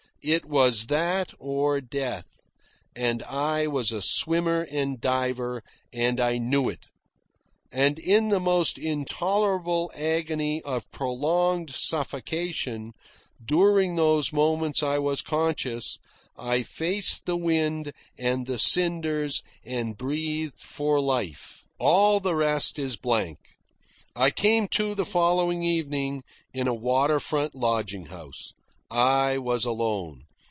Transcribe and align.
It 0.23 0.45
was 0.45 0.85
that 0.85 1.33
or 1.39 1.81
death, 1.81 2.27
and 2.95 3.23
I 3.23 3.65
was 3.65 3.91
a 3.91 4.03
swimmer 4.03 4.67
and 4.69 5.01
diver, 5.01 5.63
and 5.91 6.19
I 6.19 6.37
knew 6.37 6.69
it; 6.69 6.85
and 7.71 7.97
in 7.97 8.29
the 8.29 8.39
most 8.39 8.77
intolerable 8.77 9.91
agony 9.95 10.61
of 10.61 10.91
prolonged 10.91 11.71
suffocation, 11.71 12.93
during 13.43 13.95
those 13.95 14.31
moments 14.31 14.83
I 14.83 14.99
was 14.99 15.23
conscious, 15.23 15.97
I 16.37 16.61
faced 16.61 17.25
the 17.25 17.35
wind 17.35 17.91
and 18.15 18.45
the 18.45 18.59
cinders 18.59 19.41
and 19.65 19.97
breathed 19.97 20.59
for 20.59 21.01
life. 21.01 21.65
All 21.79 22.19
the 22.19 22.35
rest 22.35 22.77
is 22.77 22.93
a 22.93 22.99
blank. 22.99 23.39
I 24.15 24.29
came 24.29 24.67
to 24.67 24.93
the 24.93 25.03
following 25.03 25.63
evening, 25.63 26.21
in 26.53 26.67
a 26.67 26.75
water 26.75 27.19
front 27.19 27.55
lodging 27.55 28.05
house. 28.05 28.53
I 28.93 29.37
was 29.37 29.63
alone. 29.63 30.25